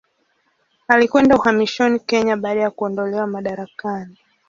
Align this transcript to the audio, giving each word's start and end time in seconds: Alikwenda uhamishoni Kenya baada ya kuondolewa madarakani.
Alikwenda 0.87 1.35
uhamishoni 1.35 1.99
Kenya 1.99 2.37
baada 2.37 2.61
ya 2.61 2.71
kuondolewa 2.71 3.27
madarakani. 3.27 4.17